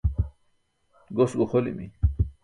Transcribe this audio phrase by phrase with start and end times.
[1.19, 1.87] Gos guxolimi.